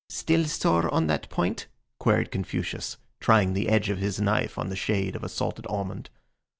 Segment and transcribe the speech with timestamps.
[0.09, 1.67] "Still sore on that point?"
[1.99, 6.09] queried Confucius, trying the edge of his knife on the shade of a salted almond.